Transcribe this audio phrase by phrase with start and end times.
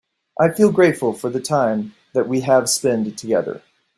[0.39, 3.61] I feel grateful for the time that we have spend together.